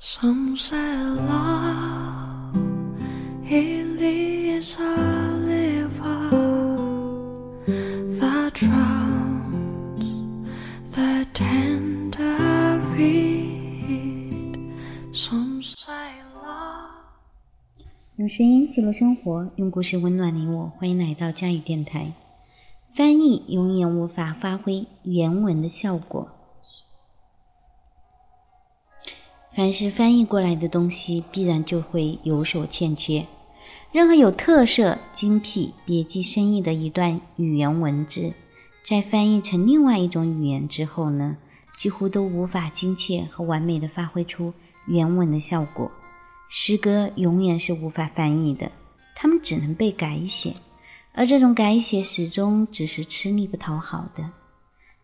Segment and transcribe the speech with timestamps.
[0.00, 2.54] Some say love
[3.50, 4.94] it is a
[5.44, 6.30] river
[8.20, 10.06] that drowns
[10.94, 14.70] the tender reed.
[15.12, 16.90] Some say love.
[18.18, 20.70] 用声音记录生活，用故事温暖你我。
[20.78, 22.12] 欢迎来到佳语电台。
[22.94, 26.27] 翻译永远无法发挥原文的效果。
[29.58, 33.26] 凡是翻译过来的东西，必然就会有所欠缺。
[33.90, 38.32] 任何有特色、精辟、别具深意的一段语言文字，
[38.84, 41.36] 在翻译成另外一种语言之后呢，
[41.76, 44.54] 几乎都无法精确和完美的发挥出
[44.86, 45.90] 原文的效果。
[46.48, 48.70] 诗歌永远是无法翻译的，
[49.16, 50.54] 它们只能被改写，
[51.12, 54.30] 而这种改写始终只是吃力不讨好的。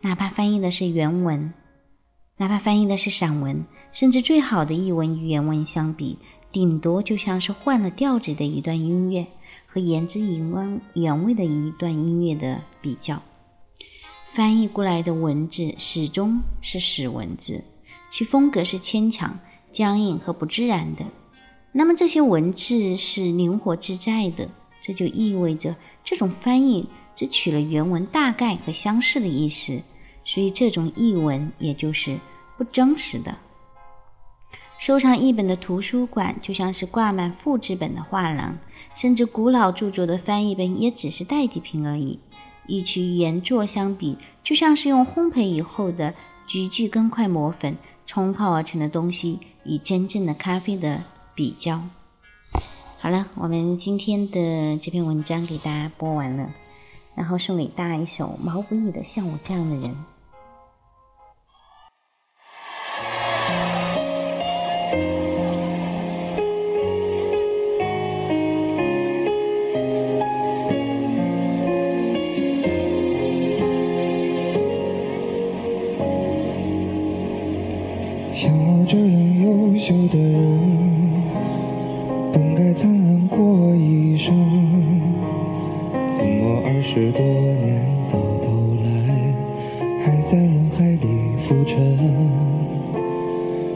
[0.00, 1.52] 哪怕翻译的是原文，
[2.38, 3.62] 哪怕翻译的是散文。
[3.98, 6.16] 甚至最好的译文与原文相比，
[6.52, 9.26] 顶多就像是换了调子的一段音乐
[9.66, 10.20] 和原汁
[10.94, 13.20] 原味的一段音乐的比较。
[14.32, 17.60] 翻译过来的文字始终是死文字，
[18.08, 19.36] 其风格是牵强、
[19.72, 21.04] 僵硬和不自然的。
[21.72, 24.48] 那么这些文字是灵活自在的，
[24.80, 25.74] 这就意味着
[26.04, 29.76] 这种翻译只取了原文大概和相似的意思，
[30.24, 32.16] 所以这种译文也就是
[32.56, 33.36] 不真实的。
[34.78, 38.56] 收藏一本的图书馆就像是挂满复制本的画廊，
[38.94, 42.18] 甚至古老著作的翻译本也只是代替品而已。
[42.68, 46.14] 与其原作相比，就像是用烘焙以后的
[46.46, 51.02] 菊苣根块磨粉冲泡而成的东西与真正的咖啡的
[51.34, 51.82] 比较。
[53.00, 56.48] 好了，我们今天的这篇文章给大家播完了，
[57.16, 59.90] 然后送给大家一首毛不易的《像我这样的人》。
[78.98, 80.58] 这样优秀的人，
[82.32, 84.34] 本该灿烂过一生，
[85.92, 88.50] 怎么二十多年到头
[88.82, 88.88] 来，
[90.02, 91.06] 还在人海里
[91.46, 91.96] 浮沉？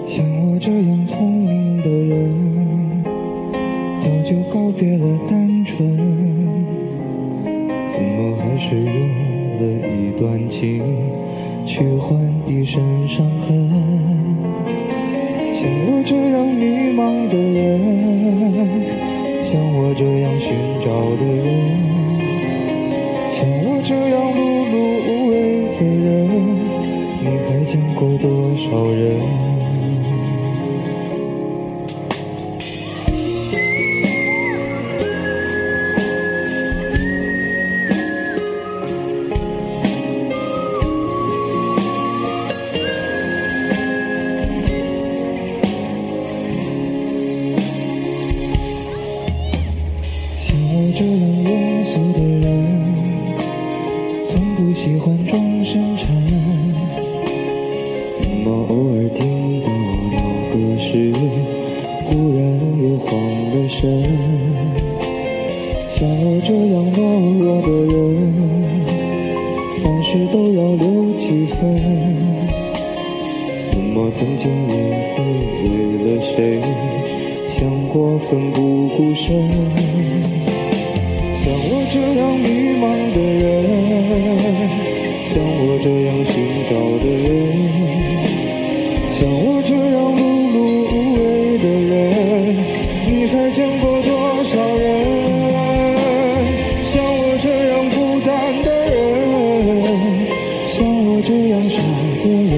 [0.09, 3.05] 像我这样聪明的人，
[3.99, 5.87] 早就告别了单纯，
[7.87, 8.93] 怎么还是用
[9.61, 10.83] 了一段情，
[11.65, 12.19] 去换
[12.49, 14.42] 一身伤痕？
[15.63, 17.79] 像我这样迷茫的人，
[19.45, 21.47] 像我这样寻找的人，
[23.31, 24.41] 像我这样碌
[24.73, 24.75] 碌
[25.07, 25.33] 无为
[25.79, 26.11] 的人，
[27.23, 29.52] 你还见过多少人？
[63.13, 63.81] 也慌了神？
[65.95, 66.99] 像我这样懦
[67.39, 67.95] 弱的人，
[69.83, 70.85] 凡事都要留
[71.19, 71.61] 几分。
[73.71, 74.75] 怎么曾经也
[75.13, 75.19] 会
[75.63, 75.69] 为
[76.05, 76.37] 了谁，
[77.49, 79.29] 想过奋不顾身？
[81.37, 82.49] 像我这样迷
[82.81, 82.83] 茫
[83.15, 83.17] 的
[93.53, 94.11] 见过多
[94.45, 94.87] 少人？
[96.87, 98.33] 像我这样孤单
[98.65, 98.97] 的人，
[100.73, 101.77] 像我这样傻
[102.23, 102.51] 的人，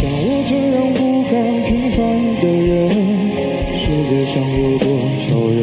[0.00, 1.96] 像我这样不甘平凡
[2.40, 2.90] 的人，
[3.78, 4.84] 世界上有多
[5.28, 5.62] 少人？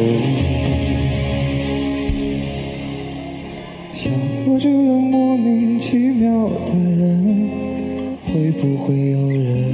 [3.94, 4.00] 像
[4.46, 7.50] 我这样莫名其妙的人，
[8.28, 9.69] 会不会有人？